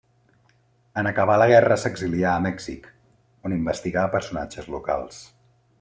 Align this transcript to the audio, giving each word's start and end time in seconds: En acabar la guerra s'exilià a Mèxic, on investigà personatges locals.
En 1.01 1.09
acabar 1.09 1.35
la 1.41 1.47
guerra 1.51 1.77
s'exilià 1.83 2.31
a 2.37 2.41
Mèxic, 2.47 2.91
on 3.51 3.57
investigà 3.59 4.11
personatges 4.19 4.73
locals. 4.77 5.25